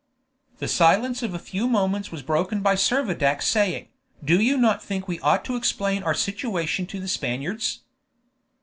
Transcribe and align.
The 0.57 0.67
silence 0.67 1.21
of 1.21 1.35
a 1.35 1.37
few 1.37 1.67
moments 1.67 2.11
was 2.11 2.23
broken 2.23 2.61
by 2.61 2.73
Servadac 2.73 3.43
saying, 3.43 3.89
"Do 4.25 4.41
you 4.41 4.57
not 4.57 4.83
think 4.83 5.07
we 5.07 5.19
ought 5.19 5.45
to 5.45 5.55
explain 5.55 6.01
our 6.01 6.15
situation 6.15 6.87
to 6.87 6.99
the 6.99 7.07
Spaniards?" 7.07 7.81